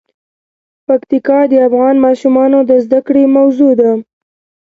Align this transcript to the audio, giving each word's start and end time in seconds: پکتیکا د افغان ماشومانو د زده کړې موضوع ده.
پکتیکا 0.87 1.39
د 1.51 1.53
افغان 1.67 1.95
ماشومانو 2.05 2.59
د 2.69 2.71
زده 2.85 2.99
کړې 3.07 3.23
موضوع 3.37 3.71
ده. 3.81 3.91